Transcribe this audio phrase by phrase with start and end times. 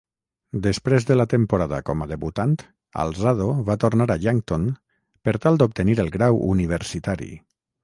[0.67, 2.55] Després de la temporada com a debutant,
[3.05, 4.67] Alzado va tornar a Yankton
[5.29, 7.33] per tal d'obtenir el grau universitari.